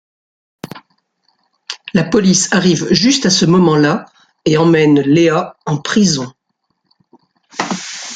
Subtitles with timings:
[1.93, 4.05] La police arrive juste à ce moment-là
[4.45, 6.33] et emmène Léa en prison.